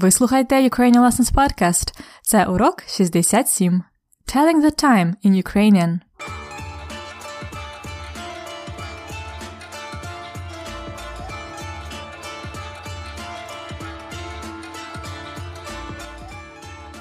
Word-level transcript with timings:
Ви 0.00 0.10
слухаєте 0.10 0.68
Ukrainian 0.68 1.10
Lessons 1.10 1.32
Podcast. 1.32 1.98
Це 2.22 2.46
урок 2.46 2.82
67. 2.86 3.82
Telling 4.26 4.62
the 4.64 4.84
time 4.84 5.14
in 5.24 5.42
Ukrainian. 5.42 5.98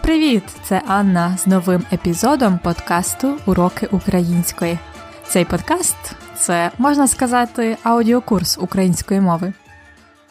Привіт! 0.02 0.44
Це 0.64 0.82
Анна 0.88 1.38
з 1.38 1.48
новим 1.48 1.84
епізодом 1.94 2.60
подкасту 2.64 3.38
Уроки 3.46 3.88
української. 3.92 4.80
Цей 5.28 5.46
подкаст 5.46 6.16
це, 6.38 6.72
можна 6.78 7.08
сказати, 7.08 7.78
аудіокурс 7.84 8.58
української 8.58 9.22
мови. 9.22 9.54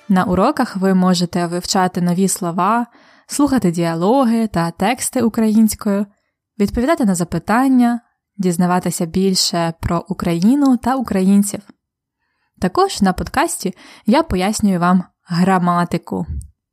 На 0.08 0.24
уроках 0.24 0.76
ви 0.76 0.94
можете 0.94 1.46
вивчати 1.46 2.00
нові 2.00 2.28
слова, 2.28 2.86
слухати 3.26 3.70
діалоги 3.70 4.46
та 4.46 4.70
тексти 4.70 5.22
українською, 5.22 6.06
відповідати 6.58 7.04
на 7.04 7.14
запитання, 7.14 8.00
дізнаватися 8.36 9.06
більше 9.06 9.74
про 9.80 10.04
Україну 10.08 10.76
та 10.76 10.96
українців. 10.96 11.60
Також 12.60 13.02
на 13.02 13.12
подкасті 13.12 13.74
я 14.06 14.22
пояснюю 14.22 14.80
вам 14.80 15.04
граматику. 15.28 16.26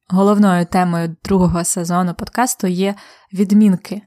Головною 0.10 0.66
темою 0.66 1.16
другого 1.24 1.64
сезону 1.64 2.14
подкасту 2.14 2.68
є 2.68 2.96
відмінки. 3.34 4.02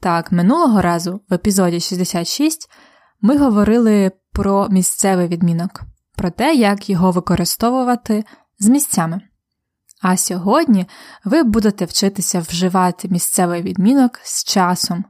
Так, 0.00 0.32
минулого 0.32 0.82
разу 0.82 1.20
в 1.30 1.34
епізоді 1.34 1.80
66 1.80 2.70
ми 3.20 3.38
говорили 3.38 4.12
про 4.32 4.68
місцевий 4.68 5.28
відмінок, 5.28 5.82
про 6.16 6.30
те, 6.30 6.54
як 6.54 6.90
його 6.90 7.10
використовувати 7.10 8.24
з 8.58 8.68
місцями. 8.68 9.20
А 10.02 10.16
сьогодні 10.16 10.86
ви 11.24 11.42
будете 11.42 11.84
вчитися 11.84 12.40
вживати 12.40 13.08
місцевий 13.08 13.62
відмінок 13.62 14.20
з 14.22 14.44
часом. 14.44 15.04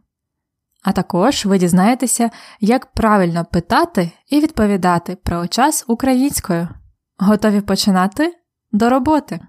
А 0.82 0.92
також 0.92 1.46
ви 1.46 1.58
дізнаєтеся, 1.58 2.30
як 2.60 2.92
правильно 2.92 3.44
питати 3.44 4.10
і 4.28 4.40
відповідати 4.40 5.16
про 5.16 5.46
час 5.46 5.84
українською. 5.88 6.68
Готові 7.18 7.60
починати? 7.60 8.34
До 8.72 8.90
роботи! 8.90 9.40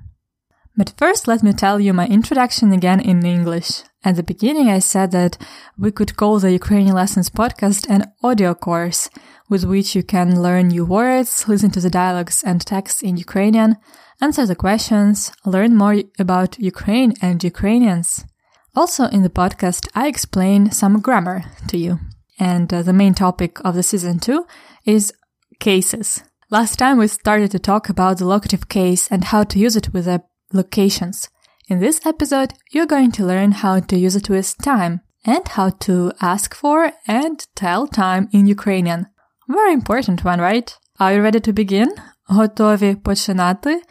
But 0.78 0.94
first, 0.95 1.28
let 1.28 1.44
me 1.44 1.53
tell 1.53 1.80
you 1.80 1.94
my 1.94 2.08
introduction 2.08 2.72
again 2.72 3.02
in 3.09 3.23
English. 3.23 3.88
At 4.03 4.16
the 4.16 4.23
beginning, 4.23 4.69
I 4.69 4.80
said 4.80 5.11
that 5.11 5.38
we 5.78 5.92
could 5.92 6.16
call 6.16 6.39
the 6.39 6.53
Ukrainian 6.53 6.95
Lessons 6.95 7.30
podcast 7.30 7.89
an 7.89 8.06
audio 8.23 8.53
course 8.53 9.09
with 9.50 9.66
which 9.66 9.94
you 9.95 10.03
can 10.03 10.41
learn 10.41 10.69
new 10.69 10.86
words, 10.86 11.47
listen 11.47 11.72
to 11.72 11.81
the 11.81 11.89
dialogues 11.89 12.41
and 12.44 12.61
texts 12.61 13.02
in 13.02 13.17
Ukrainian, 13.17 13.75
answer 14.22 14.45
the 14.45 14.56
questions, 14.56 15.31
learn 15.45 15.75
more 15.75 15.97
about 16.17 16.59
Ukraine 16.59 17.14
and 17.22 17.44
Ukrainians. 17.44 18.25
Also, 18.73 19.06
in 19.06 19.23
the 19.23 19.30
podcast, 19.30 19.89
I 19.95 20.08
explain 20.08 20.72
some 20.72 21.02
grammar 21.02 21.44
to 21.67 21.78
you. 21.78 22.00
And 22.39 22.73
uh, 22.73 22.84
the 22.84 22.94
main 22.94 23.13
topic 23.13 23.59
of 23.66 23.75
the 23.75 23.84
season 23.84 24.19
two 24.19 24.45
is 24.86 25.11
cases. 25.59 26.23
Last 26.50 26.78
time 26.78 26.97
we 26.97 27.08
started 27.08 27.52
to 27.52 27.59
talk 27.59 27.89
about 27.89 28.17
the 28.17 28.25
locative 28.25 28.69
case 28.69 29.09
and 29.11 29.25
how 29.25 29.44
to 29.44 29.59
use 29.59 29.75
it 29.75 29.91
with 29.94 30.06
the 30.06 30.23
locations. 30.53 31.28
In 31.69 31.80
this 31.80 32.05
episode, 32.05 32.52
you're 32.72 32.86
going 32.86 33.12
to 33.12 33.24
learn 33.24 33.52
how 33.52 33.80
to 33.80 33.97
use 33.97 34.16
it 34.16 34.28
with 34.28 34.56
time 34.62 35.00
and 35.24 35.48
how 35.48 35.70
to 35.70 36.12
ask 36.20 36.55
for 36.55 36.92
and 37.06 37.47
tell 37.55 37.86
time 37.86 38.28
in 38.33 38.47
Ukrainian. 38.47 39.06
Very 39.48 39.72
important 39.72 40.24
one, 40.24 40.41
right? 40.41 40.77
Are 41.00 41.14
you 41.14 41.22
ready 41.22 41.41
to 41.41 41.52
begin? 41.52 41.88
Готові 42.28 42.94
починати? 42.94 43.83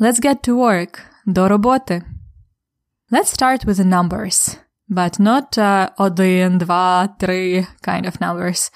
Let's 0.00 0.20
get 0.20 0.36
to 0.48 0.56
work. 0.56 1.00
До 1.26 1.48
роботи. 1.48 2.02
Let's 3.10 3.30
start 3.30 3.64
with 3.64 3.76
the 3.76 3.84
numbers, 3.84 4.56
but 4.88 5.18
not 5.18 5.58
uh, 5.58 5.88
один, 5.98 6.58
два, 6.58 7.08
три 7.18 7.66
kind 7.82 8.06
of 8.06 8.20
numbers. 8.20 8.70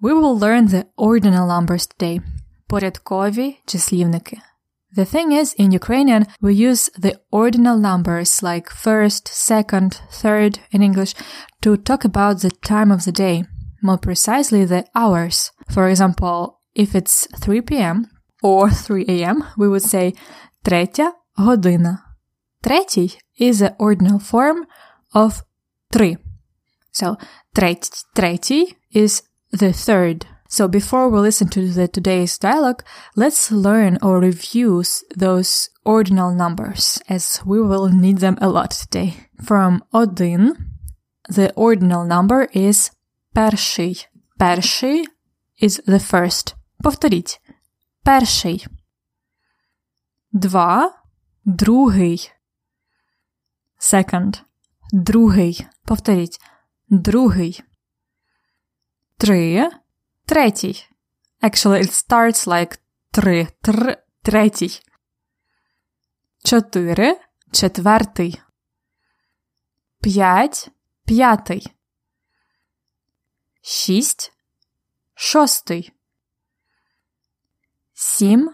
We 0.00 0.12
will 0.12 0.38
learn 0.38 0.66
the 0.66 0.86
ordinal 0.96 1.46
numbers 1.48 1.86
today. 1.86 2.20
Порядкові 2.68 3.56
числівники. 3.66 4.38
The 4.94 5.04
thing 5.04 5.32
is, 5.32 5.54
in 5.54 5.72
Ukrainian, 5.72 6.26
we 6.40 6.54
use 6.54 6.88
the 6.96 7.20
ordinal 7.32 7.78
numbers 7.78 8.42
like 8.42 8.70
first, 8.70 9.26
second, 9.26 10.00
third 10.10 10.60
in 10.70 10.82
English 10.82 11.14
to 11.62 11.76
talk 11.76 12.04
about 12.04 12.40
the 12.40 12.50
time 12.50 12.92
of 12.92 13.04
the 13.04 13.10
day, 13.10 13.44
more 13.82 13.98
precisely 13.98 14.64
the 14.64 14.86
hours. 14.94 15.50
For 15.68 15.88
example, 15.88 16.60
if 16.74 16.94
it's 16.94 17.26
3 17.40 17.62
p.m. 17.62 18.06
or 18.42 18.70
3 18.70 19.04
a.m., 19.08 19.42
we 19.56 19.68
would 19.68 19.82
say 19.82 20.14
третя 20.64 21.12
година. 21.36 21.98
Третій 22.62 23.18
is 23.40 23.58
the 23.58 23.74
ordinal 23.78 24.18
form 24.18 24.64
of 25.12 25.42
три. 25.90 26.16
So, 26.92 27.16
треть, 27.52 27.90
третій 28.14 28.76
is 28.94 29.22
the 29.52 29.72
third. 29.72 30.26
So 30.48 30.68
before 30.68 31.08
we 31.08 31.18
listen 31.18 31.48
to 31.48 31.68
the 31.68 31.88
today's 31.88 32.38
dialogue, 32.38 32.84
let's 33.16 33.50
learn 33.50 33.98
or 34.02 34.20
review 34.20 34.84
those 35.16 35.68
ordinal 35.84 36.32
numbers 36.32 37.02
as 37.08 37.40
we 37.44 37.60
will 37.60 37.88
need 37.88 38.18
them 38.18 38.38
a 38.40 38.48
lot 38.48 38.70
today. 38.70 39.14
From 39.42 39.82
один, 39.92 40.54
the 41.28 41.52
ordinal 41.56 42.04
number 42.04 42.48
is 42.52 42.90
перший. 43.34 44.06
Перший 44.38 45.06
is 45.60 45.80
the 45.86 45.98
first. 45.98 46.54
Повторіть. 46.82 47.40
Перший. 48.04 48.66
Два. 50.32 50.92
Другий. 51.44 52.32
Second. 53.78 54.42
Другий. 54.92 55.66
Повторіть. 55.84 56.38
Другий. 56.88 57.62
Три. 59.18 59.70
Третій. 60.29 60.85
Actually, 61.41 61.81
it 61.81 61.91
starts 61.91 62.47
like 62.47 62.79
три. 63.11 63.47
Тр. 63.61 63.97
Третій. 64.21 64.81
Чотири. 66.43 67.19
Четвертий. 67.51 68.41
П'ять. 70.01 70.69
П'ятий. 71.05 71.73
Шість. 73.61 74.33
Шостий. 75.13 75.93
Сім. 77.93 78.53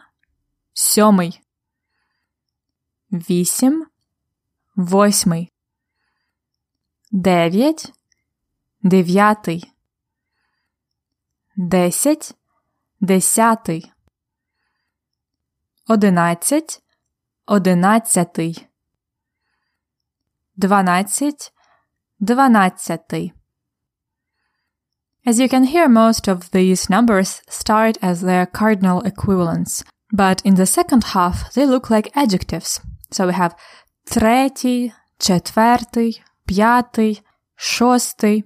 Сьомий. 0.73 1.41
Вісім. 3.11 3.87
Восьмий. 4.75 5.51
Дев'ять. 7.11 7.93
Дев'ятий. 8.81 9.74
Десять. 11.56 12.32
Десятий. 13.00 13.92
Одинадцять. 15.86 16.80
Одинадцятий. 17.46 18.68
Дванадцять. 20.56 21.52
Дванадцятий. 22.18 23.32
As 25.26 25.38
you 25.38 25.48
can 25.48 25.64
hear, 25.64 25.88
most 25.88 26.28
of 26.28 26.50
these 26.50 26.88
numbers 26.88 27.42
start 27.48 27.98
as 28.00 28.22
their 28.22 28.46
cardinal 28.46 29.02
equivalents, 29.02 29.84
but 30.12 30.40
in 30.44 30.54
the 30.54 30.66
second 30.66 31.04
half 31.12 31.52
they 31.52 31.66
look 31.66 31.90
like 31.90 32.10
adjectives. 32.14 32.80
So 33.10 33.26
we 33.26 33.34
have 33.34 33.54
третій, 34.06 34.92
четвертий, 35.18 36.22
п'ятий, 36.46 37.22
шостий. 37.56 38.44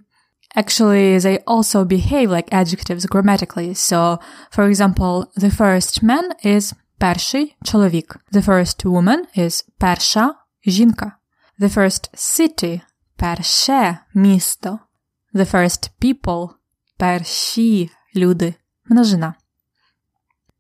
Actually, 0.56 1.18
they 1.18 1.38
also 1.46 1.84
behave 1.84 2.30
like 2.30 2.52
adjectives 2.52 3.06
grammatically. 3.06 3.74
So, 3.74 4.20
for 4.50 4.68
example, 4.68 5.32
the 5.36 5.50
first 5.50 6.02
man 6.02 6.32
is 6.44 6.74
перший 6.98 7.56
чоловік. 7.64 8.16
The 8.32 8.42
first 8.42 8.84
woman 8.84 9.18
is 9.38 9.64
перша 9.78 10.34
жінка. 10.66 11.12
The 11.60 11.68
first 11.68 12.10
city – 12.14 13.16
перше 13.16 13.98
місто. 14.14 14.78
The 15.34 15.54
first 15.54 15.90
people – 16.00 16.98
перші 16.98 17.90
люди. 18.16 18.54
Множина. 18.86 19.34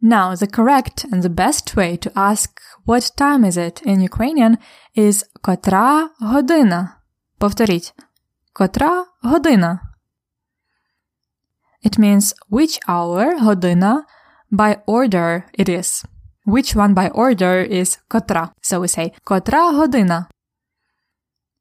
Now, 0.02 0.34
the 0.34 0.46
correct 0.46 1.06
and 1.10 1.22
the 1.22 1.34
best 1.44 1.76
way 1.76 1.96
to 1.96 2.12
ask 2.14 2.50
what 2.84 3.10
time 3.16 3.44
is 3.44 3.56
it 3.56 3.82
in 3.86 4.00
Ukrainian 4.00 4.58
is 4.96 5.24
котра 5.40 6.10
година. 6.20 7.00
Повторіть. 7.38 7.94
Котра 8.52 9.04
година. 9.22 9.80
It 11.82 11.98
means 11.98 12.34
which 12.48 12.78
hour 12.88 13.34
година 13.38 14.06
by 14.50 14.78
order 14.86 15.44
it 15.52 15.68
is. 15.68 16.04
Which 16.44 16.74
one 16.74 16.94
by 16.94 17.08
order 17.10 17.60
is 17.62 17.98
котра. 18.08 18.52
So 18.62 18.80
we 18.80 18.88
say 18.88 19.12
котра 19.24 19.72
година. 19.72 20.28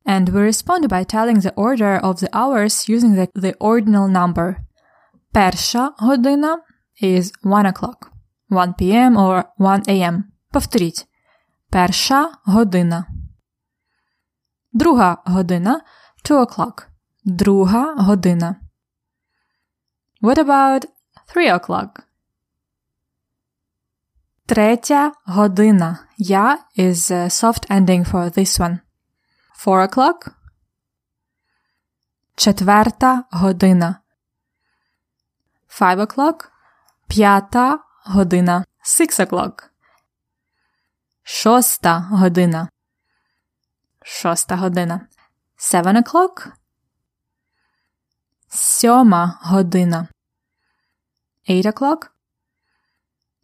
And 0.06 0.30
we 0.30 0.42
respond 0.42 0.90
by 0.90 1.04
telling 1.04 1.40
the 1.40 1.54
order 1.56 1.96
of 1.98 2.20
the 2.20 2.30
hours 2.34 2.90
using 2.90 3.16
the, 3.16 3.30
the 3.36 3.56
ordinal 3.60 4.08
number. 4.08 4.58
Перша 5.34 5.94
година 6.00 6.58
is 7.02 7.32
1 7.42 7.66
o'clock. 7.66 8.12
1 8.50 8.74
p.m. 8.74 9.18
or 9.18 9.46
1 9.58 9.84
a.m. 9.88 10.24
Повторіть. 10.52 11.08
Перша 11.70 12.32
година. 12.46 13.06
Друга 14.74 15.18
година 15.28 15.82
two 16.24 16.46
o'clock. 16.46 16.88
Друга 17.26 17.96
година. 18.08 18.56
What 20.21 20.37
about 20.39 20.87
three 21.29 21.49
o'clock? 21.49 22.05
Третя 24.49 25.13
година. 25.27 26.09
Я 26.17 26.59
is 26.75 27.11
a 27.11 27.29
soft 27.29 27.67
ending 27.71 28.05
for 28.05 28.29
this 28.31 28.59
one. 28.59 28.81
Four 29.57 29.83
o'clock. 29.85 30.35
Четверта 32.37 33.25
година. 33.33 34.03
Five 35.69 36.01
o'clock. 36.01 36.51
П'ята 37.09 37.79
година. 38.13 38.65
Six 38.85 39.21
o'clock. 39.21 39.71
Шоста 41.25 42.09
година. 42.11 42.71
Шоста 44.05 44.57
година. 44.57 45.09
Seven 45.57 45.97
o'clock. 46.03 46.58
Сьома 48.51 49.39
година. 49.51 50.09
Eight 51.47 51.67
o'clock. 51.67 52.11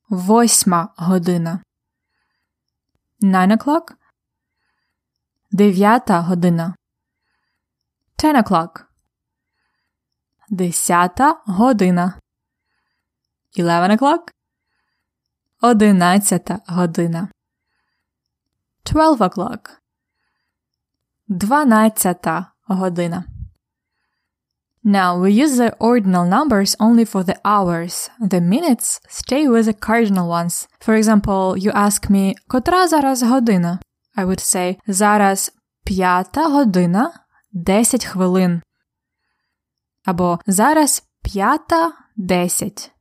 Восьма 0.08 0.94
година. 0.98 1.62
Nine 3.22 3.52
o'clock. 3.56 3.96
Дев'ята 5.52 6.24
година. 6.28 6.74
Ten 8.16 8.36
o'clock. 8.42 8.86
Десята 10.50 11.40
година. 11.46 12.18
Eleven 13.56 13.96
o'clock. 13.96 14.30
Одинадцята 15.60 16.60
година. 16.68 17.30
Twelve 18.84 19.20
o'clock. 19.20 19.80
Дванадцята 21.28 22.52
година. 22.68 23.33
Now 24.83 25.19
we 25.21 25.31
use 25.31 25.57
the 25.57 25.75
ordinal 25.79 26.25
numbers 26.25 26.75
only 26.79 27.05
for 27.05 27.23
the 27.23 27.37
hours. 27.43 28.09
The 28.19 28.39
minutes 28.39 28.99
stay 29.09 29.47
with 29.47 29.65
the 29.65 29.73
cardinal 29.73 30.27
ones. 30.29 30.67
For 30.79 30.95
example, 30.95 31.57
you 31.57 31.71
ask 31.71 32.09
me, 32.09 32.33
котра 32.47 32.87
зараз 32.87 33.23
година? 33.23 33.79
I 34.17 34.25
would 34.25 34.39
say, 34.39 34.77
зараз 34.87 35.51
п'ята 35.85 36.49
година, 36.49 37.11
десять 37.51 38.05
хвилин. 38.05 38.61
Або 40.05 40.39
зараз 40.47 41.03
п'ята 41.23 41.91
десять. 42.17 42.91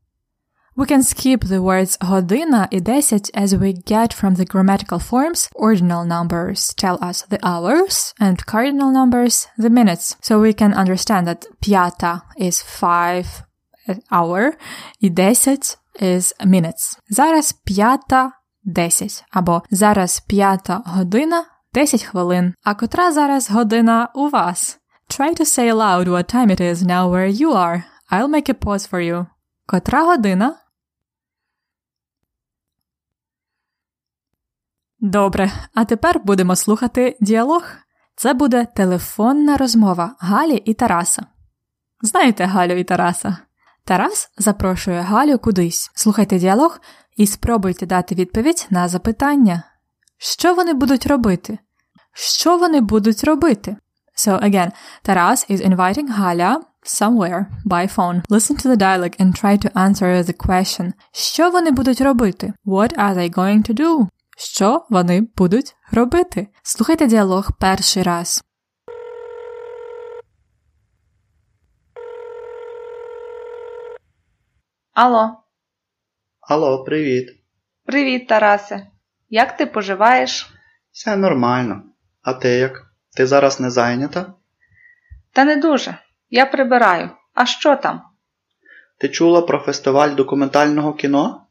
We 0.79 0.87
can 0.87 1.03
skip 1.03 1.44
the 1.44 1.61
words 1.61 1.97
година 2.00 2.69
і 2.70 2.81
десять 2.81 3.31
as 3.35 3.49
we 3.49 3.75
get 3.91 4.15
from 4.23 4.37
the 4.37 4.47
grammatical 4.55 5.00
forms. 5.11 5.50
Ordinal 5.55 6.05
numbers 6.06 6.73
tell 6.82 6.99
us 7.09 7.26
the 7.29 7.41
hours 7.43 8.15
and 8.20 8.47
cardinal 8.47 8.93
numbers 8.93 9.49
the 9.59 9.70
minutes. 9.70 10.17
So 10.20 10.41
we 10.41 10.53
can 10.53 10.73
understand 10.75 11.26
that 11.26 11.47
п'ята 11.61 12.23
is 12.41 12.62
five 12.81 13.26
hour 14.12 14.53
і 15.00 15.11
десять 15.11 15.79
is 16.00 16.32
minutes. 16.47 16.99
Зараз 17.11 17.53
п'ята 17.53 18.32
десять. 18.65 19.25
Або 19.31 19.62
зараз 19.70 20.20
п'ята 20.20 20.82
година 20.87 21.44
десять 21.75 22.03
хвилин. 22.03 22.55
А 22.65 22.75
котра 22.75 23.12
зараз 23.12 23.50
година 23.50 24.09
у 24.15 24.29
вас? 24.29 24.79
Try 25.11 25.41
to 25.41 25.44
say 25.44 25.70
aloud 25.70 26.06
what 26.06 26.35
time 26.35 26.50
it 26.50 26.61
is 26.61 26.82
now 26.82 27.09
where 27.09 27.26
you 27.26 27.53
are. 27.53 27.82
I'll 28.11 28.29
make 28.29 28.49
a 28.49 28.55
pause 28.55 28.87
for 28.91 29.00
you. 29.00 29.26
Котра 29.67 30.05
година? 30.05 30.56
Добре, 35.06 35.52
а 35.74 35.86
тепер 35.86 36.22
будемо 36.24 36.56
слухати 36.56 37.18
діалог. 37.22 37.64
Це 38.16 38.34
буде 38.34 38.68
телефонна 38.76 39.58
розмова 39.58 40.16
Галі 40.20 40.56
і 40.56 40.74
Тараса. 40.74 41.26
Знаєте 42.02 42.46
Галю 42.46 42.74
і 42.74 42.84
Тараса? 42.84 43.38
Тарас 43.86 44.32
запрошує 44.38 45.02
Галю 45.02 45.38
кудись. 45.38 45.92
Слухайте 45.96 46.40
діалог 46.40 46.80
і 47.18 47.28
спробуйте 47.28 47.86
дати 47.86 48.16
відповідь 48.16 48.68
на 48.70 48.88
запитання. 48.88 49.64
Що 50.18 50.54
вони 50.54 50.74
будуть 50.74 51.08
робити? 51.08 51.58
Що 52.14 52.58
вони 52.58 52.82
будуть 52.82 53.24
робити? 53.24 53.76
So 54.18 54.44
again, 54.44 54.72
Taras 55.06 55.52
is 55.52 55.70
inviting 55.70 56.08
Галя 56.10 56.62
somewhere 56.86 57.46
by 57.66 57.96
phone. 57.96 58.22
Listen 58.30 58.56
to 58.56 58.70
the 58.70 58.78
dialogue 58.78 59.16
and 59.20 59.44
try 59.44 59.58
to 59.66 59.72
answer 59.72 60.24
the 60.24 60.48
question. 60.48 60.92
Що 61.12 61.50
вони 61.52 61.72
будуть 61.72 62.02
робити? 62.02 62.54
What 62.66 62.98
are 62.98 63.16
they 63.16 63.36
going 63.38 63.70
to 63.70 63.80
do? 63.80 64.08
Що 64.44 64.86
вони 64.90 65.22
будуть 65.38 65.75
робити? 65.92 66.48
Слухайте 66.63 67.07
діалог 67.07 67.51
перший 67.60 68.04
раз. 68.04 68.44
Алло, 74.94 75.44
Алло, 76.42 76.84
привіт. 76.84 77.30
привіт, 77.86 78.28
Тарасе. 78.28 78.88
Як 79.30 79.57
ти 79.57 79.66
поживаєш? 79.66 80.54
Все 80.92 81.16
нормально. 81.16 81.84
А 82.22 82.34
ти 82.34 82.50
як? 82.50 82.84
Ти 83.18 83.28
зараз 83.28 83.60
не 83.60 83.69
зайнята? 83.69 84.34
Та 85.31 85.44
не 85.45 85.56
дуже. 85.56 85.98
Я 86.30 86.45
прибираю. 86.45 87.10
А 87.34 87.45
що 87.45 87.75
там? 87.75 88.01
Ти 89.00 89.10
чула 89.10 89.42
про 89.42 89.60
фестиваль 89.60 90.16
документального 90.16 90.94
кіно? 90.94 91.43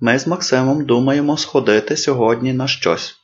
Ми 0.00 0.18
з 0.18 0.26
Максимом 0.26 0.84
думаємо 0.84 1.36
сходити 1.36 1.96
сьогодні 1.96 2.52
на 2.52 2.68
щось. 2.68 3.16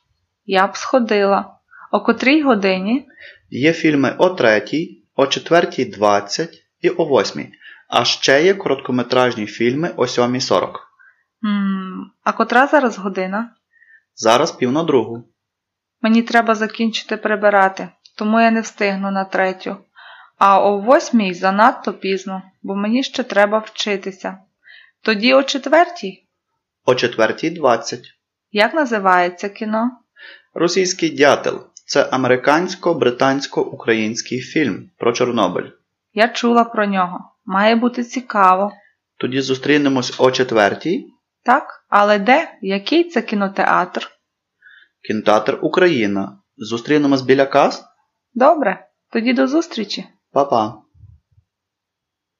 Я 0.45 0.67
б 0.67 0.77
сходила. 0.77 1.53
О 1.91 2.01
котрій 2.01 2.41
годині? 2.41 3.07
Є 3.49 3.73
фільми 3.73 4.15
о 4.17 4.29
третій, 4.29 5.03
о 5.15 5.27
четвертій 5.27 5.85
двадцять 5.85 6.63
і 6.81 6.89
о 6.89 7.05
восьмій. 7.05 7.49
А 7.89 8.05
ще 8.05 8.43
є 8.43 8.53
короткометражні 8.53 9.45
фільми 9.45 9.91
о 9.95 10.07
сьомій 10.07 10.41
сорок. 10.41 10.87
М, 11.45 12.11
А 12.23 12.31
котра 12.31 12.67
зараз 12.67 12.97
година? 12.97 13.51
Зараз 14.15 14.51
пів 14.51 14.71
на 14.71 14.83
другу. 14.83 15.23
Мені 16.01 16.21
треба 16.21 16.55
закінчити 16.55 17.17
прибирати, 17.17 17.89
тому 18.17 18.39
я 18.41 18.51
не 18.51 18.61
встигну 18.61 19.11
на 19.11 19.25
третю. 19.25 19.77
А 20.37 20.61
о 20.61 20.79
восьмій 20.79 21.33
занадто 21.33 21.93
пізно, 21.93 22.41
бо 22.63 22.75
мені 22.75 23.03
ще 23.03 23.23
треба 23.23 23.57
вчитися. 23.59 24.37
Тоді 25.01 25.33
о 25.33 25.43
четвертій. 25.43 26.26
О 26.89 26.95
четвертій 26.95 27.49
двадцять. 27.49 28.05
Як 28.51 28.73
називається 28.73 29.49
кіно? 29.49 29.91
Російський 30.53 31.09
дятел 31.09 31.67
це 31.85 32.09
американсько-британсько-український 32.11 34.39
фільм 34.39 34.89
про 34.97 35.13
Чорнобиль. 35.13 35.69
Я 36.13 36.27
чула 36.27 36.63
про 36.63 36.85
нього. 36.85 37.19
Має 37.45 37.75
бути 37.75 38.03
цікаво. 38.03 38.71
Тоді 39.17 39.41
зустрінемось 39.41 40.19
о 40.19 40.31
четвертій. 40.31 41.07
Так, 41.43 41.85
але 41.89 42.19
де? 42.19 42.57
Який 42.61 43.03
це 43.03 43.21
кінотеатр? 43.21 44.09
Кінотеатр 45.07 45.59
Україна. 45.61 46.39
Зустрінемось 46.57 47.21
біля 47.21 47.45
кас? 47.45 47.85
Добре, 48.33 48.87
тоді 49.11 49.33
до 49.33 49.47
зустрічі. 49.47 50.05
Па-па. 50.31 50.81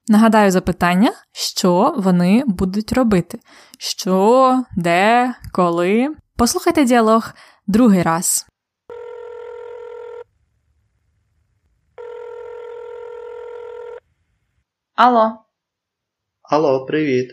Нагадаю 0.07 0.51
запитання, 0.51 1.11
що 1.31 1.93
вони 1.97 2.43
будуть 2.47 2.93
робити. 2.93 3.39
Що, 3.79 4.63
де, 4.77 5.33
коли. 5.51 6.15
Послухайте 6.37 6.85
діалог 6.85 7.33
другий 7.67 8.01
раз. 8.01 8.45
Алло, 14.95 15.45
Алло, 16.43 16.85
привіт. 16.85 17.31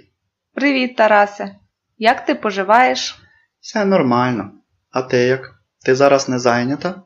привіт, 0.55 0.97
Тарасе. 0.97 1.57
Як 1.99 2.25
ти 2.27 2.35
поживаєш? 2.35 3.23
Все 3.61 3.85
нормально. 3.85 4.51
А 4.91 5.03
ти 5.03 5.17
як? 5.17 5.55
Ти 5.85 5.95
зараз 5.95 6.29
не 6.29 6.39
зайнята? 6.39 7.03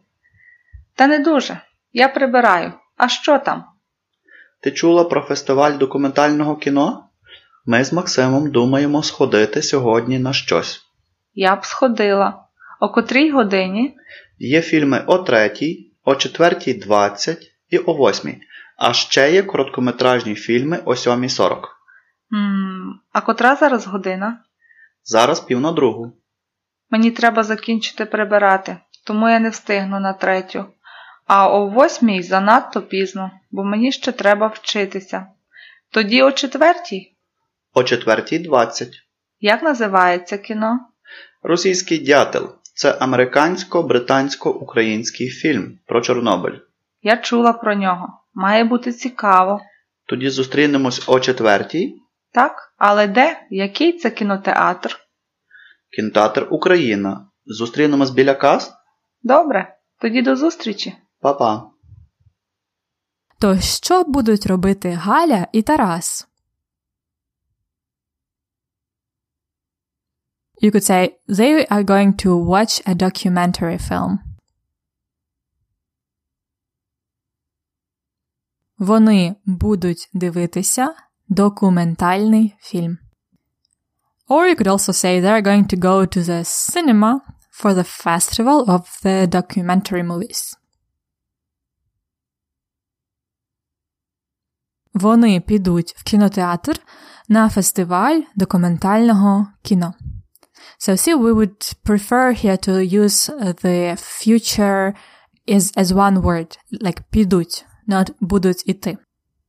Та 0.95 1.07
не 1.07 1.19
дуже. 1.19 1.61
Я 1.93 2.09
прибираю. 2.09 2.73
А 2.97 3.09
що 3.09 3.39
там? 3.39 3.65
Ти 4.61 4.71
чула 4.71 5.05
про 5.05 5.21
фестиваль 5.21 5.79
документального 5.79 6.57
кіно? 6.57 7.05
Ми 7.67 7.85
з 7.85 7.93
Максимом 7.93 8.51
думаємо 8.51 9.03
сходити 9.03 9.63
сьогодні 9.63 10.19
на 10.19 10.33
щось. 10.33 10.81
Я 11.35 11.57
б 11.57 11.65
сходила. 11.65 12.45
О 12.81 12.89
котрій 12.89 13.31
годині? 13.31 13.97
Є 14.39 14.63
фільми 14.63 15.05
о 15.07 15.19
третій, 15.19 15.93
о 16.05 16.15
четвертій 16.15 16.75
двадцять 16.75 17.47
і 17.71 17.79
о 17.79 17.93
восьмій. 17.93 18.39
А 18.77 18.93
ще 18.93 19.33
є 19.33 19.43
короткометражні 19.43 20.35
фільми 20.35 20.83
о 20.85 20.97
сьомій 20.97 21.29
сорок. 21.29 21.77
А 23.13 23.21
котра 23.21 23.57
зараз 23.57 23.87
година? 23.87 24.39
Зараз 25.05 25.41
пів 25.41 25.61
на 25.61 25.73
другу. 25.73 26.13
Мені 26.91 27.11
треба 27.11 27.43
закінчити 27.43 28.07
прибирати, 28.07 28.77
тому 29.07 29.29
я 29.29 29.39
не 29.39 29.49
встигну 29.49 30.01
на 30.01 30.13
третю. 30.13 30.65
А 31.27 31.49
о 31.49 31.67
восьмій 31.69 32.23
занадто 32.23 32.83
пізно, 32.83 33.31
бо 33.51 33.65
мені 33.65 33.93
ще 33.93 34.13
треба 34.13 34.47
вчитися. 34.47 35.27
Тоді 35.93 36.23
о 36.23 36.33
четвертій. 36.33 37.15
О 37.75 37.85
четвертій 37.85 38.39
двадцять. 38.39 38.95
Як 39.41 39.63
називається 39.63 40.39
кіно? 40.39 40.79
Російський 41.43 41.99
дятел 41.99 42.55
Це 42.75 42.93
американсько-британсько-український 42.93 45.29
фільм 45.29 45.79
про 45.87 46.01
Чорнобиль. 46.01 46.59
Я 47.03 47.17
чула 47.17 47.53
про 47.53 47.75
нього. 47.75 48.09
Має 48.35 48.65
бути 48.65 48.93
цікаво. 48.93 49.61
Тоді 50.07 50.31
зустрінемось 50.31 51.09
о 51.09 51.21
четвертій. 51.21 51.95
Так, 52.33 52.75
але 52.79 53.07
де? 53.07 53.47
Який 53.51 53.93
це 53.93 54.11
кінотеатр? 54.11 54.97
Кінотеатр 55.97 56.47
Україна. 56.51 57.27
Зустрінемось 57.47 58.11
біля 58.11 58.35
кас. 58.35 58.73
Добре, 59.23 59.77
тоді 60.01 60.23
до 60.23 60.37
зустрічі. 60.37 60.95
Па-па. 61.21 61.71
То 63.41 63.61
що 63.61 64.05
будуть 64.05 64.47
робити 64.47 64.91
Галя 64.91 65.47
і 65.53 65.63
Тарас? 65.63 66.29
You 70.63 70.73
could 70.75 70.91
say 70.91 71.13
they 71.29 71.69
are 71.71 71.85
going 71.85 72.13
to 72.25 72.45
watch 72.45 72.89
a 72.89 72.95
documentary 72.95 73.79
film. 73.91 74.19
Вони 78.79 79.37
будуть 79.45 80.11
дивитися 80.13 80.95
документальний 81.29 82.57
фільм. 82.61 82.99
Or 84.29 84.47
you 84.49 84.57
could 84.61 84.67
also 84.67 84.93
say 84.93 85.21
they're 85.21 85.47
going 85.47 85.67
to 85.73 85.77
go 85.77 86.07
to 86.07 86.23
the 86.23 86.45
cinema 86.45 87.21
for 87.53 87.75
the 87.75 87.85
festival 88.05 88.59
of 88.69 88.83
the 89.03 89.27
documentary 89.27 90.03
movies. 90.03 90.59
Вони 94.95 95.41
підуть 95.41 95.95
в 95.97 96.05
кінотеатр 96.05 96.81
на 97.29 97.49
фестиваль 97.49 98.21
документального 98.37 99.47
кіно. 99.63 99.95
So 100.79 100.93
see, 100.93 101.15
we 101.15 101.33
would 101.35 101.75
prefer 101.85 102.33
here 102.33 102.57
to 102.69 102.73
use 103.03 103.31
the 103.63 103.97
future 103.97 104.95
is 105.47 105.73
as 105.77 105.93
one 105.93 106.23
word, 106.23 106.59
like 106.73 107.01
підуть, 107.11 107.65
not 107.89 108.11
будуть 108.21 108.63
іти. 108.67 108.99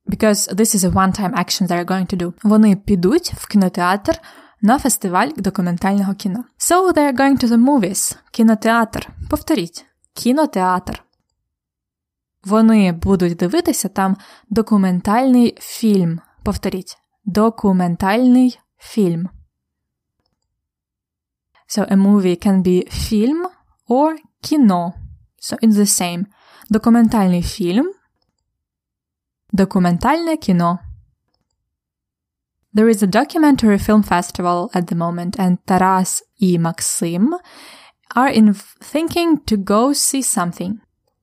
Because 0.08 0.56
this 0.56 0.76
is 0.76 0.84
a 0.84 0.92
one-time 0.92 1.34
action 1.34 1.68
they're 1.68 1.86
going 1.86 2.14
to 2.14 2.18
do. 2.18 2.34
Вони 2.44 2.76
підуть 2.76 3.34
в 3.34 3.48
кінотеатр 3.48 4.20
на 4.62 4.80
фестиваль 4.80 5.30
документального 5.38 6.14
кіно. 6.14 6.44
So 6.58 6.94
they're 6.94 7.18
going 7.18 7.44
to 7.44 7.48
the 7.48 7.66
movies. 7.66 8.18
Кінотеатр. 8.32 9.10
Повторіть. 9.30 9.86
Кінотеатр. 10.14 11.04
Вони 12.45 12.93
будуть 12.93 13.37
дивитися 13.37 13.89
там 13.89 14.17
документальний 14.51 15.57
фільм. 15.61 16.21
Повторіть. 16.43 16.97
Документальний 17.25 18.59
фільм. 18.79 19.29
So 21.69 21.93
a 21.93 21.97
movie 21.97 22.47
can 22.47 22.63
be 22.63 22.89
film 22.89 23.47
or 23.89 24.17
кіно. 24.41 24.95
So 25.43 25.59
it's 25.59 25.73
the 25.73 25.87
same. 25.87 26.25
Документальний 26.71 27.43
фільм. 27.43 27.93
Документальне 29.53 30.37
кіно. 30.37 30.79
There 32.75 32.89
is 32.89 33.03
a 33.03 33.07
documentary 33.07 33.79
film 33.79 34.03
festival 34.03 34.69
at 34.75 34.85
the 34.91 34.97
moment, 34.97 35.39
and 35.39 35.59
Taras 35.67 36.23
і 36.39 36.59
Максим 36.59 37.39
are 38.17 38.39
in 38.39 38.55
thinking 38.93 39.39
to 39.47 39.57
go 39.57 39.95
see 39.95 40.23
something. 40.23 40.73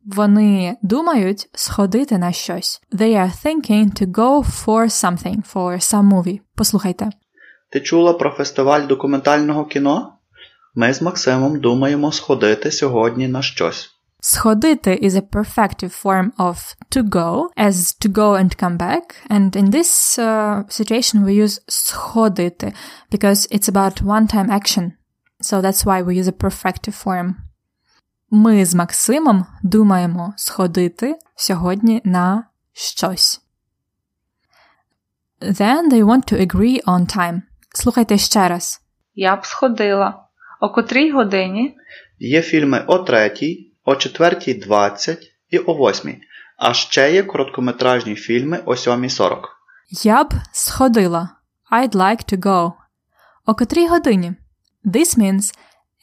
Вони 0.05 0.77
думають 0.81 1.49
сходити 1.53 2.17
на 2.17 2.31
щось. 2.31 2.81
They 2.93 3.15
are 3.15 3.45
thinking 3.45 4.01
to 4.01 4.11
go 4.11 4.43
for 4.43 4.83
something, 4.89 5.53
for 5.53 5.75
some 5.79 6.13
movie. 6.13 6.39
Послухайте. 6.55 7.09
Ти 7.69 7.79
чула 7.79 8.13
про 8.13 8.29
фестиваль 8.31 8.87
документального 8.87 9.65
кіно? 9.65 10.13
Ми 10.75 10.93
з 10.93 11.01
Максимом 11.01 11.59
думаємо 11.59 12.11
сходити 12.11 12.71
сьогодні 12.71 13.27
на 13.27 13.41
щось. 13.41 13.89
Сходити 14.23 14.99
is 15.03 15.11
a 15.11 15.21
perfective 15.21 16.03
form 16.03 16.31
of 16.37 16.75
to 16.95 17.03
go, 17.09 17.47
as 17.57 17.75
to 18.01 18.07
go 18.07 18.35
and 18.35 18.55
come 18.63 18.77
back. 18.77 19.15
And 19.29 19.55
in 19.55 19.71
this 19.71 20.19
uh, 20.19 20.63
situation 20.69 21.25
we 21.25 21.43
use 21.43 21.59
сходити 21.67 22.73
because 23.11 23.47
it's 23.51 23.67
about 23.67 24.01
one-time 24.01 24.49
action. 24.49 24.91
So 25.41 25.61
that's 25.61 25.83
why 25.85 26.03
we 26.03 26.19
use 26.21 26.27
a 26.27 26.43
perfective 26.45 26.95
form. 27.05 27.35
Ми 28.30 28.64
з 28.64 28.74
Максимом 28.74 29.46
думаємо 29.62 30.34
сходити 30.36 31.18
сьогодні 31.36 32.02
на 32.04 32.44
щось. 32.72 33.40
Then 35.40 35.92
they 35.92 36.04
want 36.04 36.32
to 36.32 36.46
agree 36.46 36.84
on 36.84 37.16
time. 37.16 37.42
Слухайте 37.74 38.18
ще 38.18 38.48
раз. 38.48 38.80
Я 39.14 39.36
б 39.36 39.46
сходила. 39.46 40.24
О 40.60 40.70
котрій 40.70 41.10
годині? 41.10 41.76
Є 42.18 42.42
фільми 42.42 42.84
о 42.86 42.98
3, 42.98 43.30
о 43.84 43.92
4.20 43.94 45.18
і 45.50 45.58
о 45.58 45.90
8. 45.90 46.20
А 46.56 46.74
ще 46.74 47.12
є 47.12 47.22
короткометражні 47.22 48.14
фільми 48.14 48.62
о 48.64 48.70
7.40. 48.70 49.42
Я 50.02 50.24
б 50.24 50.34
сходила. 50.52 51.28
I'd 51.72 51.94
like 51.94 52.32
to 52.34 52.38
go. 52.38 52.72
О 53.46 53.54
котрій 53.54 53.86
годині? 53.88 54.32
This 54.84 55.18
means 55.18 55.54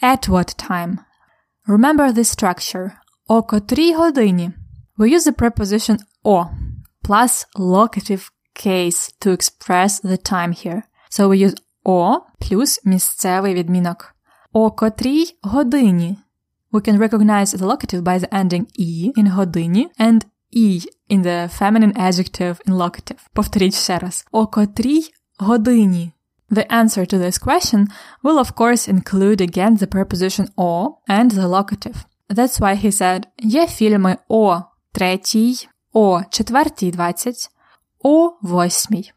at 0.03 0.30
what 0.30 0.70
time. 0.70 0.98
Remember 1.66 2.12
this 2.12 2.25
structure. 2.25 2.90
О 3.26 3.42
котрій 3.42 3.95
годині. 3.95 4.50
We 4.99 5.14
use 5.14 5.26
the 5.26 5.33
preposition 5.33 5.99
о 6.23 6.47
plus 7.09 7.47
locative 7.57 8.30
case 8.66 9.12
to 9.21 9.30
express 9.30 10.00
the 10.00 10.33
time 10.33 10.52
here. 10.52 10.83
So 11.11 11.28
we 11.28 11.47
use 11.47 11.54
о 11.85 12.21
плюс 12.38 12.80
місцевий 12.85 13.54
відмінок. 13.54 14.14
О 14.52 14.71
котрій 14.71 15.25
годині. 15.42 16.18
We 16.73 16.88
can 16.88 16.99
recognize 16.99 17.57
the 17.57 17.66
locative 17.66 18.02
by 18.02 18.18
the 18.18 18.28
ending 18.28 18.66
e 18.78 19.12
in 19.16 19.30
годині 19.30 19.90
and 20.00 20.21
e 20.57 20.87
in 21.11 21.23
the 21.23 21.49
feminine 21.61 21.92
adjective 21.97 22.57
in 22.66 22.75
locative. 22.75 23.18
Повторіть 23.33 23.75
ще 23.75 23.99
раз. 23.99 24.26
О 24.33 24.47
котрій 24.47 25.02
годині. 25.38 26.12
The 26.52 26.66
answer 26.73 27.04
to 27.04 27.18
this 27.18 27.38
question 27.38 27.88
will 28.23 28.38
of 28.38 28.54
course 28.54 28.88
include 28.88 29.40
again 29.40 29.76
the 29.76 29.87
preposition 29.87 30.49
о 30.57 30.99
and 31.07 31.30
the 31.33 31.47
locative. 31.47 32.07
That's 32.28 32.59
why 32.59 32.75
he 32.75 32.90
said 32.90 33.26
є 33.38 33.66
фільми 33.66 34.16
о 34.28 34.61
третій, 34.92 35.68
о 35.92 36.23
четвертій 36.30 36.90
двадцять, 36.90 37.49
о 38.04 38.30
восьмій. 38.42 39.12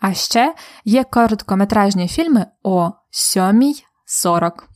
А 0.00 0.14
ще 0.14 0.54
є 0.84 1.04
короткометражні 1.04 2.08
фільми 2.08 2.46
о 2.62 2.90
сьомій 3.10 3.84
сорок. 4.06 4.68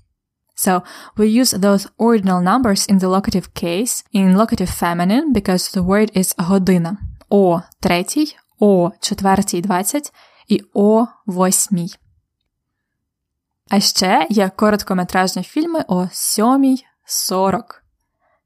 So 0.57 0.83
we 1.17 1.27
use 1.27 1.53
those 1.59 1.89
ordinal 1.99 2.41
numbers 2.43 2.89
in 2.89 2.99
the 2.99 3.09
locative 3.09 3.49
case 3.55 4.05
in 4.13 4.37
locative 4.37 4.71
feminine 4.71 5.33
because 5.33 5.77
the 5.77 5.83
word 5.83 6.17
is 6.17 6.35
година. 6.39 6.97
О 7.29 7.61
третій, 7.81 8.37
о 8.59 8.91
четвертій 9.01 9.61
двадцять 9.61 10.13
і 10.50 10.62
о 10.74 11.06
восьмій. 11.26 11.90
А 13.70 13.80
ще 13.80 14.28
є 14.30 14.52
короткометражні 14.56 15.44
фільми 15.44 15.86
о 15.88 16.08
сьомій 16.12 16.86
сорок. 17.06 17.84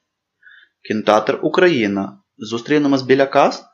Кінотеатр 0.89 1.39
Україна. 1.43 2.22
Зустрінемось 2.45 3.03
біля 3.03 3.27
кас? 3.27 3.65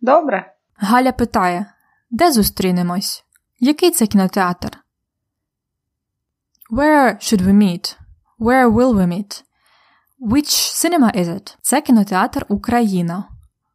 Добре. 0.00 0.54
Галя 0.74 1.12
питає: 1.12 1.66
Де 2.10 2.32
зустрінемось? 2.32 3.24
Який 3.60 3.90
це 3.90 4.06
кінотеатр? 4.06 4.78
Where 6.70 7.16
should 7.16 7.42
we 7.42 7.52
meet? 7.52 7.96
Where 8.38 8.72
will 8.74 8.94
we 8.94 9.06
meet? 9.06 9.42
Which 10.20 10.52
cinema 10.84 11.16
is 11.16 11.28
it? 11.28 11.56
Це 11.62 11.80
кінотеатр 11.80 12.46
Україна. 12.48 13.28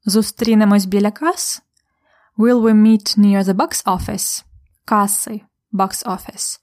Зустрінемось 0.06 0.86
біля 0.86 1.12
кас? 1.12 1.62
Will 2.38 2.62
we 2.62 2.74
meet 2.74 3.18
near 3.20 3.44
the 3.44 3.54
box 3.54 3.84
office? 3.86 4.44
Каси. 4.86 5.42
Box 5.72 6.06
office. 6.06 6.60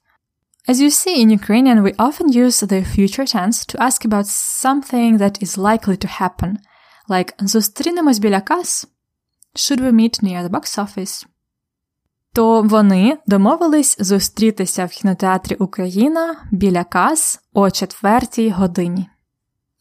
As 0.69 0.79
you 0.79 0.91
see 0.91 1.21
in 1.23 1.29
Ukrainian, 1.39 1.83
we 1.83 1.93
often 1.97 2.27
use 2.45 2.57
the 2.67 2.85
future 2.95 3.25
tense 3.35 3.65
to 3.65 3.75
ask 3.87 4.05
about 4.05 4.27
something 4.63 5.17
that 5.17 5.43
is 5.43 5.57
likely 5.57 5.97
to 5.97 6.07
happen, 6.07 6.59
like 7.09 7.33
зустрінемось 7.39 8.19
біля 8.19 8.41
кас. 8.41 8.87
Should 9.55 9.81
we 9.81 9.91
meet 9.91 10.23
near 10.23 10.47
the 10.47 10.49
box 10.49 10.79
office? 10.79 11.25
То 12.33 12.61
вони 12.61 13.17
домовились 13.27 13.97
зустрітися 13.99 14.85
в 14.85 14.89
кінотеатрі 14.89 15.55
Україна 15.55 16.47
біля 16.51 16.83
кас 16.83 17.39
о 17.53 17.71
четвертій 17.71 18.49
годині. 18.49 19.09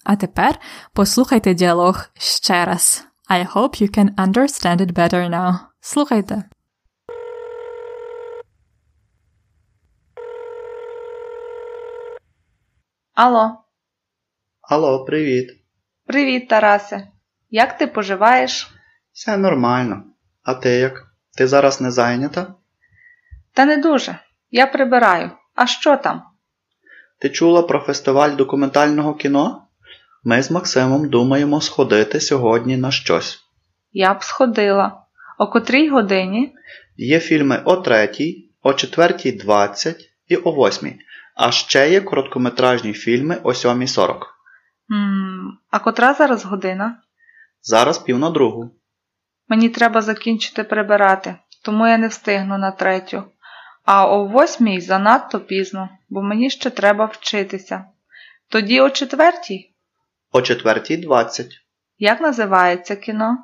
А 0.05 0.17
тепер 0.17 0.59
послухайте 0.93 1.55
діалог 1.55 2.05
ще 2.19 2.65
раз. 2.65 3.07
I 3.31 3.53
hope 3.53 3.83
you 3.83 3.99
can 3.99 4.15
understand 4.15 4.81
it 4.81 4.93
better 4.93 5.31
now. 5.31 5.59
Слухайте. 5.81 6.45
Алло, 13.15 13.65
Алло, 14.61 15.05
привіт. 15.05 15.60
Привіт, 16.11 16.49
Тарасе. 16.49 17.07
Як 17.51 17.79
ти 17.79 17.87
поживаєш? 17.87 18.71
Все 19.13 19.37
нормально. 19.37 20.03
А 20.43 20.55
ти 20.55 20.71
як? 20.71 21.07
Ти 21.37 21.47
зараз 21.47 21.81
не 21.81 21.91
зайнята? 21.91 22.55
Та 23.55 23.65
не 23.65 23.77
дуже. 23.77 24.19
Я 24.51 24.67
прибираю. 24.67 25.31
А 25.55 25.67
що 25.67 25.97
там? 25.97 26.23
Ти 27.19 27.31
чула 27.31 27.63
про 27.63 27.81
фестиваль 27.81 28.37
документального 28.37 29.15
кіно? 29.15 29.63
Ми 30.25 30.43
з 30.43 30.51
Максимом 30.51 31.09
думаємо 31.09 31.61
сходити 31.61 32.21
сьогодні 32.21 32.77
на 32.77 32.91
щось. 32.91 33.39
Я 33.93 34.15
б 34.15 34.23
сходила. 34.23 35.03
О 35.39 35.47
котрій 35.47 35.89
годині? 35.89 36.55
Є 36.97 37.21
фільми 37.21 37.63
о 37.65 37.77
третій, 37.77 38.51
о 38.63 38.75
четвертій 38.75 39.33
двадцять 39.33 40.11
і 40.29 40.37
о 40.37 40.53
восьмій. 40.53 40.99
А 41.35 41.53
ще 41.53 41.91
є 41.91 42.01
короткометражні 42.01 42.93
фільми 42.93 43.41
о 43.43 43.55
сьомій 43.55 43.87
сорок. 43.87 44.40
М, 44.91 45.59
а 45.71 45.79
котра 45.79 46.15
зараз 46.15 46.45
година? 46.45 46.97
Зараз 47.63 47.99
пів 47.99 48.19
на 48.19 48.31
другу. 48.31 48.71
Мені 49.49 49.69
треба 49.69 50.03
закінчити 50.03 50.65
прибирати, 50.65 51.35
тому 51.65 51.87
я 51.87 51.99
не 51.99 52.09
встигну 52.09 52.59
на 52.59 52.71
третю. 52.71 53.23
А 53.85 54.07
о 54.07 54.25
восьмій 54.25 54.81
занадто 54.81 55.41
пізно, 55.41 55.89
бо 56.09 56.23
мені 56.23 56.51
ще 56.51 56.71
треба 56.71 57.05
вчитися. 57.05 57.85
Тоді 58.49 58.81
о 58.81 58.91
четвертій. 58.91 59.73
О 60.33 60.43
четвертій 60.43 60.97
двадцять. 60.97 61.53
Як 61.99 62.21
називається 62.21 62.97
кіно? 62.97 63.39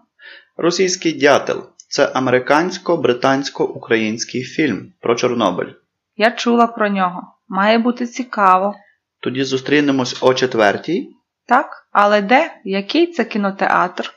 Російський 0.57 1.13
дятел 1.13 1.67
це 1.89 2.07
американсько-британсько-український 2.07 4.43
фільм 4.43 4.93
про 5.01 5.15
Чорнобиль. 5.15 5.73
Я 6.17 6.31
чула 6.31 6.67
про 6.67 6.89
нього. 6.89 7.23
Має 7.49 7.79
бути 7.79 8.07
цікаво. 8.07 8.75
Тоді 9.21 9.45
зустрінемось 9.45 10.23
о 10.23 10.35
четвертій. 10.35 11.16
Так, 11.49 11.89
але 11.93 12.23
де? 12.23 12.61
Який 12.65 13.07
це 13.07 13.25
кінотеатр? 13.25 14.13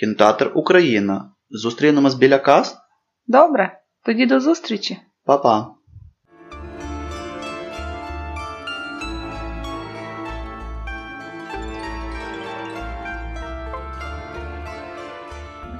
Кінотеатр 0.00 0.52
Україна. 0.54 1.30
Зустрінемось 1.50 2.14
біля 2.14 2.38
кас? 2.38 2.76
Добре, 3.26 3.80
тоді 4.04 4.26
до 4.26 4.40
зустрічі. 4.40 4.98
Па-па. 5.24 5.76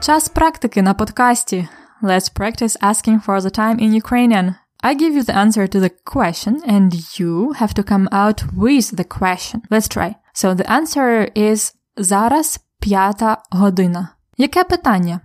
Час 0.01 0.29
практики 0.29 0.83
на 0.83 0.95
подкасті. 0.95 1.69
Let's 2.03 2.39
practice 2.39 2.81
asking 2.83 3.25
for 3.27 3.41
the 3.41 3.59
time 3.59 3.81
in 3.81 4.03
Ukrainian. 4.03 4.55
I 4.83 4.95
give 4.95 5.13
you 5.17 5.23
the 5.23 5.37
answer 5.45 5.67
to 5.75 5.81
the 5.81 5.93
question 6.15 6.55
and 6.75 6.89
you 7.19 7.53
have 7.61 7.75
to 7.75 7.83
come 7.83 8.09
out 8.23 8.39
with 8.63 8.87
the 8.97 9.09
question. 9.19 9.59
Let's 9.71 9.89
try. 9.89 10.26
So 10.37 10.55
the 10.55 10.69
answer 10.69 11.33
is 11.37 11.75
зараз 11.97 12.61
п'ята 12.81 13.43
година. 13.51 14.09
Яке 14.37 14.65
питання? 14.65 15.21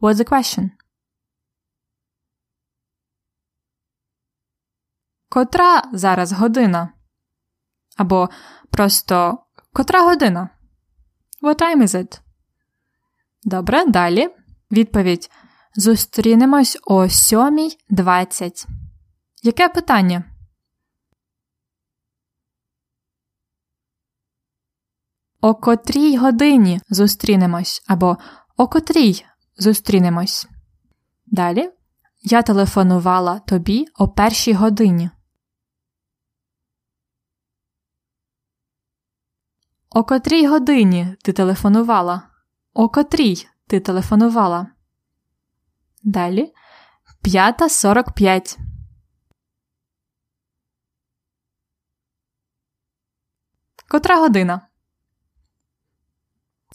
What's 0.00 0.14
the 0.14 0.28
question? 0.28 0.70
Котра 5.28 5.82
зараз 5.92 6.32
година? 6.32 6.88
Або 7.96 8.28
просто 8.70 9.38
котра 9.72 10.00
година? 10.00 10.48
What 11.42 11.62
time 11.62 11.82
is 11.82 11.94
it? 11.94 12.20
Добре, 13.44 13.84
далі. 13.86 14.28
Відповідь. 14.70 15.30
Зустрінемось 15.74 16.78
о 16.84 17.02
7.20. 17.02 18.66
Яке 19.42 19.68
питання? 19.68 20.31
О 25.44 25.54
котрій 25.54 26.16
годині 26.16 26.80
зустрінемось 26.88 27.84
або 27.86 28.18
о 28.56 28.68
котрій 28.68 29.24
зустрінемось. 29.56 30.48
Далі. 31.26 31.72
Я 32.22 32.42
телефонувала 32.42 33.38
тобі 33.38 33.86
о 33.98 34.08
першій 34.08 34.52
годині. 34.52 35.10
О 39.90 40.04
котрій 40.04 40.46
годині 40.46 41.16
ти 41.22 41.32
телефонувала? 41.32 42.30
О 42.74 42.88
котрій 42.88 43.48
ти 43.66 43.80
телефонувала? 43.80 44.66
Далі. 46.02 46.52
П'ята 47.22 47.68
сорок 47.68 48.12
п'ять. 48.12 48.58
Котра 53.88 54.16
година? 54.16 54.68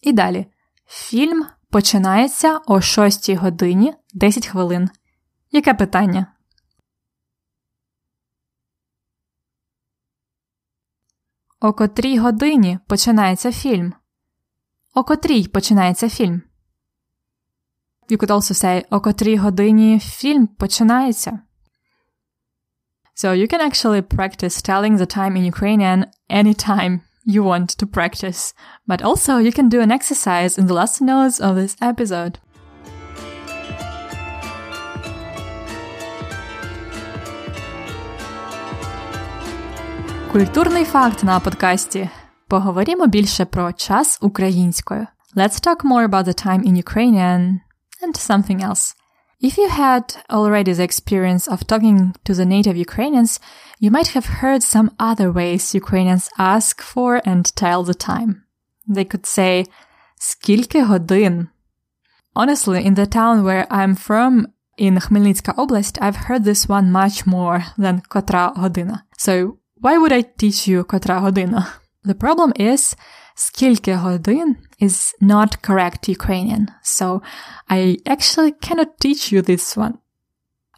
І 0.07 0.13
далі. 0.13 0.45
Фільм 0.85 1.45
починається 1.69 2.57
о 2.57 2.81
6 2.81 3.29
годині 3.29 3.93
10 4.13 4.47
хвилин. 4.47 4.89
Яке 5.51 5.73
питання? 5.73 6.33
О 11.59 11.73
котрій 11.73 12.17
годині 12.17 12.79
починається 12.87 13.51
фільм? 13.51 13.93
О 14.93 15.03
котрій 15.03 15.47
починається 15.47 16.09
фільм? 16.09 16.41
You 18.09 18.17
could 18.17 18.31
also 18.31 18.53
say 18.53 18.85
о 18.89 19.01
котрій 19.01 19.37
годині 19.37 19.99
фільм 19.99 20.47
починається. 20.47 21.39
So 23.15 23.35
you 23.35 23.53
can 23.53 23.61
actually 23.61 24.01
practice 24.01 24.61
telling 24.69 24.97
the 24.97 25.17
time 25.17 25.37
in 25.37 25.53
Ukrainian 25.53 26.05
anytime 26.29 27.06
you 27.26 27.42
want 27.42 27.68
to 27.78 27.86
practice. 27.86 28.54
But 28.86 29.02
also 29.02 29.38
you 29.38 29.52
can 29.52 29.68
do 29.68 29.80
an 29.80 29.90
exercise 29.90 30.58
in 30.58 30.66
the 30.66 30.74
lesson 30.74 31.06
notes 31.06 31.40
of 31.40 31.56
this 31.56 31.76
episode. 31.80 32.38
Культурний 40.32 40.84
факт 40.84 41.24
на 41.24 41.40
подкасті. 41.40 42.08
Поговоримо 42.48 43.06
більше 43.06 43.44
про 43.44 43.72
час 43.72 44.18
українською. 44.20 45.06
Let's 45.36 45.66
talk 45.66 45.84
more 45.84 46.08
about 46.08 46.24
the 46.24 46.46
time 46.46 46.62
in 46.66 46.76
Ukrainian 46.76 47.60
and 48.02 48.14
something 48.30 48.60
else. 48.68 48.94
If 49.40 49.58
you 49.58 49.68
had 49.68 50.14
already 50.30 50.72
the 50.72 50.84
experience 50.84 51.48
of 51.48 51.66
talking 51.66 52.14
to 52.24 52.32
the 52.32 52.46
native 52.46 52.76
Ukrainians, 52.76 53.40
you 53.80 53.90
might 53.90 54.08
have 54.08 54.40
heard 54.40 54.62
some 54.62 54.94
other 55.00 55.32
ways 55.32 55.74
Ukrainians 55.74 56.30
ask 56.38 56.80
for 56.80 57.20
and 57.24 57.44
tell 57.56 57.82
the 57.82 57.94
time. 57.94 58.44
They 58.88 59.04
could 59.04 59.26
say, 59.26 59.66
Скільки 60.20 60.86
годин? 60.86 61.48
Honestly, 62.36 62.84
in 62.84 62.94
the 62.94 63.06
town 63.06 63.42
where 63.42 63.66
I'm 63.68 63.96
from, 63.96 64.46
in 64.78 64.94
Khmelnytska 64.98 65.54
Oblast, 65.56 65.98
I've 66.00 66.28
heard 66.28 66.44
this 66.44 66.68
one 66.68 66.92
much 66.92 67.26
more 67.26 67.64
than 67.76 68.00
Котра 68.08 68.54
година. 68.54 69.04
So 69.18 69.58
why 69.80 69.98
would 69.98 70.12
I 70.12 70.22
teach 70.22 70.68
you 70.68 70.84
Котра 70.84 71.20
година? 71.20 71.66
The 72.04 72.14
problem 72.14 72.52
is 72.56 72.96
skilke 73.37 73.95
holduin 73.95 74.57
is 74.79 75.13
not 75.21 75.61
correct 75.61 76.09
Ukrainian. 76.09 76.67
So 76.83 77.21
I 77.69 77.97
actually 78.05 78.53
cannot 78.53 78.99
teach 78.99 79.31
you 79.31 79.41
this 79.41 79.77
one. 79.77 79.99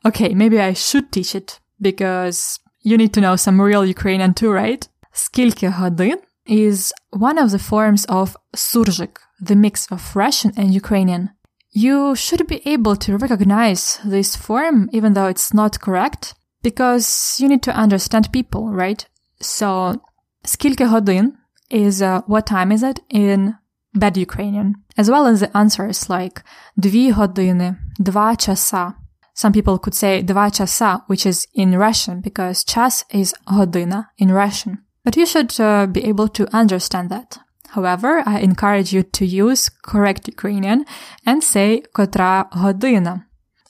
Okay, 0.06 0.34
maybe 0.34 0.60
I 0.60 0.74
should 0.74 1.12
teach 1.12 1.36
it 1.36 1.60
because 1.82 2.60
you 2.82 2.98
need 2.98 3.14
to 3.14 3.22
know 3.22 3.36
some 3.36 3.62
real 3.62 3.86
Ukrainian 3.86 4.34
too, 4.34 4.52
right? 4.52 4.88
Skilke 5.14 5.72
hodin 5.72 6.18
is 6.46 6.94
one 7.12 7.38
of 7.38 7.52
the 7.52 7.60
forms 7.60 8.06
of 8.06 8.38
surzhik, 8.56 9.18
the 9.40 9.56
mix 9.56 9.88
of 9.92 10.16
Russian 10.16 10.52
and 10.58 10.74
Ukrainian. 10.74 11.30
You 11.72 12.16
should 12.16 12.48
be 12.48 12.62
able 12.66 12.96
to 12.98 13.18
recognize 13.18 14.00
this 14.04 14.36
form 14.36 14.90
even 14.92 15.14
though 15.14 15.28
it's 15.28 15.54
not 15.54 15.80
correct 15.80 16.34
because 16.62 17.38
you 17.40 17.48
need 17.48 17.64
to 17.64 17.76
understand 17.76 18.34
people, 18.34 18.70
right? 18.70 19.06
So 19.40 20.02
skilke 20.46 20.88
hodin 20.88 21.34
is 21.71 22.03
uh, 22.03 22.23
what 22.27 22.47
time 22.47 22.71
is 22.73 22.83
it 22.83 23.01
in 23.09 23.57
bad 23.95 24.17
Ukrainian, 24.17 24.75
as 24.97 25.11
well 25.11 25.27
as 25.27 25.41
the 25.41 25.57
answers 25.57 26.09
like 26.09 26.43
дві 26.77 27.13
години, 27.13 27.77
два 27.99 28.37
часа. 28.37 28.95
Some 29.37 29.53
people 29.53 29.79
could 29.79 29.95
say 29.95 30.23
два 30.23 30.51
часа, 30.51 31.03
which 31.09 31.27
is 31.27 31.49
in 31.55 31.77
Russian 31.77 32.21
because 32.21 32.65
час 32.65 33.05
is 33.11 33.35
година 33.47 34.11
in 34.19 34.31
Russian. 34.31 34.79
But 35.05 35.17
you 35.17 35.27
should 35.27 35.53
uh, 35.61 35.87
be 35.87 36.05
able 36.05 36.29
to 36.29 36.49
understand 36.55 37.11
that. 37.11 37.39
However, 37.71 38.23
I 38.25 38.39
encourage 38.39 38.93
you 38.93 39.03
to 39.03 39.27
use 39.27 39.69
correct 39.69 40.29
Ukrainian 40.29 40.87
and 41.27 41.43
say 41.43 41.83
котра 41.97 42.49
година. 42.63 43.27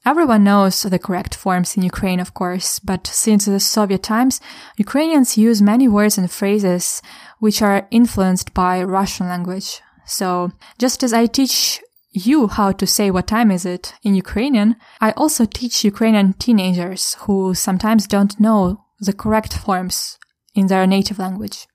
Everyone 0.07 0.45
knows 0.45 0.83
the 0.83 0.99
correct 0.99 1.35
forms 1.35 1.79
in 1.79 1.83
Ukraine, 1.83 2.21
of 2.21 2.35
course, 2.35 2.79
but 2.79 3.07
since 3.07 3.47
the 3.47 3.59
Soviet 3.59 4.03
times, 4.03 4.39
Ukrainians 4.77 5.39
use 5.39 5.63
many 5.63 5.89
words 5.89 6.19
and 6.19 6.31
phrases 6.31 7.01
which 7.40 7.62
are 7.62 7.88
influenced 7.92 8.54
by 8.54 8.84
Russian 8.84 9.28
language. 9.28 9.82
So, 10.06 10.52
just 10.78 11.04
as 11.04 11.14
I 11.14 11.26
teach 11.26 11.82
you 12.12 12.48
how 12.48 12.72
to 12.72 12.88
say 12.88 13.12
what 13.12 13.28
time 13.28 13.52
is 13.52 13.66
it 13.66 13.94
in 14.04 14.16
Ukrainian, 14.16 14.76
I 15.00 15.12
also 15.12 15.46
teach 15.46 15.84
Ukrainian 15.84 16.34
teenagers 16.34 17.16
who 17.22 17.54
sometimes 17.54 18.08
don't 18.08 18.40
know 18.40 18.86
the 19.00 19.14
correct 19.14 19.54
forms 19.54 20.18
in 20.56 20.68
their 20.68 20.88
native 20.88 21.20
language. 21.20 21.68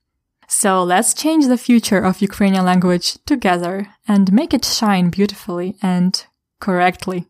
So 0.48 0.82
let's 0.82 1.14
change 1.14 1.46
the 1.46 1.56
future 1.56 1.98
of 1.98 2.20
Ukrainian 2.20 2.64
language 2.64 3.18
together 3.26 3.88
and 4.06 4.32
make 4.32 4.52
it 4.52 4.64
shine 4.64 5.10
beautifully 5.10 5.76
and 5.82 6.24
correctly. 6.60 7.26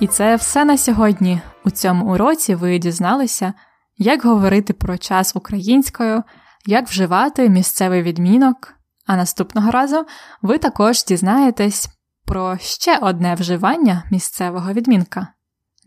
І 0.00 0.06
це 0.06 0.36
все 0.36 0.64
на 0.64 0.78
сьогодні. 0.78 1.40
У 1.64 1.70
цьому 1.70 2.12
уроці 2.14 2.54
ви 2.54 2.78
дізналися, 2.78 3.52
як 3.98 4.24
говорити 4.24 4.72
про 4.72 4.98
час 4.98 5.36
українською, 5.36 6.22
як 6.66 6.88
вживати 6.88 7.48
місцевий 7.48 8.02
відмінок. 8.02 8.74
А 9.06 9.16
наступного 9.16 9.70
разу 9.70 10.06
ви 10.42 10.58
також 10.58 11.04
дізнаєтесь 11.04 11.88
про 12.26 12.58
ще 12.58 12.98
одне 12.98 13.34
вживання 13.34 14.04
місцевого 14.10 14.72
відмінка. 14.72 15.28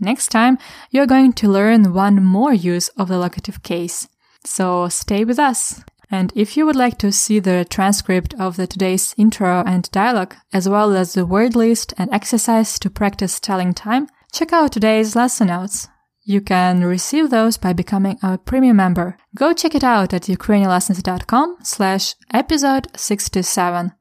Next 0.01 0.35
time, 0.35 0.57
you're 0.93 1.09
going 1.11 1.43
to 1.43 1.49
learn 1.49 1.91
one 1.91 2.21
more 2.21 2.53
use 2.53 2.95
of 2.97 3.07
the 3.07 3.17
locative 3.17 3.59
case. 3.71 4.07
So 4.45 4.89
stay 4.89 5.25
with 5.25 5.39
us. 5.39 5.79
And 6.10 6.30
if 6.36 6.56
you 6.56 6.66
would 6.66 6.76
like 6.76 6.98
to 6.98 7.10
see 7.10 7.40
the 7.40 7.64
transcript 7.64 8.34
of 8.38 8.56
the 8.56 8.66
today's 8.66 9.14
intro 9.16 9.64
and 9.66 9.90
dialogue, 9.92 10.34
as 10.52 10.68
well 10.68 10.94
as 10.94 11.14
the 11.14 11.24
word 11.24 11.56
list 11.56 11.94
and 11.96 12.12
exercise 12.12 12.78
to 12.80 12.90
practice 12.90 13.40
telling 13.40 13.72
time, 13.72 14.08
check 14.30 14.52
out 14.52 14.72
today's 14.72 15.16
lesson 15.16 15.48
notes. 15.48 15.88
You 16.24 16.40
can 16.40 16.84
receive 16.84 17.30
those 17.30 17.56
by 17.56 17.72
becoming 17.72 18.18
a 18.22 18.38
premium 18.38 18.76
member. 18.76 19.16
Go 19.34 19.52
check 19.54 19.74
it 19.74 19.82
out 19.82 20.12
at 20.14 20.22
ukrainianlessons.com 20.22 21.56
slash 21.62 22.14
episode 22.32 22.88
67. 22.94 23.92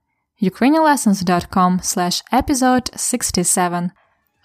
ukrainianlessons.com 0.42 1.80
slash 1.82 2.22
episode 2.32 2.92
67. 2.96 3.92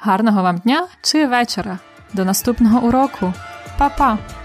Гарного 0.05 0.43
вам 0.43 0.59
дня 0.59 0.89
чи 1.03 1.27
вечора. 1.27 1.81
До 2.15 2.25
наступного 2.25 2.79
уроку. 2.81 3.33
Па-па! 3.79 4.40